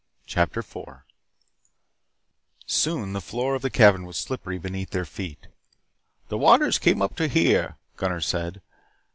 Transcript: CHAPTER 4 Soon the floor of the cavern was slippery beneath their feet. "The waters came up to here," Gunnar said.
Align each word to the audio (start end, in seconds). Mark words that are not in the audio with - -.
CHAPTER 0.25 0.63
4 0.63 1.05
Soon 2.65 3.13
the 3.13 3.21
floor 3.21 3.53
of 3.53 3.61
the 3.61 3.69
cavern 3.69 4.03
was 4.07 4.17
slippery 4.17 4.57
beneath 4.57 4.89
their 4.89 5.05
feet. 5.05 5.45
"The 6.27 6.39
waters 6.39 6.79
came 6.79 7.03
up 7.03 7.15
to 7.17 7.27
here," 7.27 7.77
Gunnar 7.97 8.21
said. 8.21 8.63